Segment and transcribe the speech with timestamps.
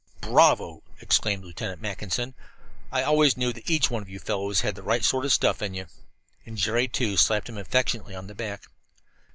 [0.19, 2.33] "Bravo!" exclaimed Lieutenant Mackinson,
[2.91, 5.61] "I always knew that each one of you fellows had the right sort of stuff
[5.61, 5.85] in you."
[6.43, 8.63] And Jerry, too, slapped him affectionately on the back.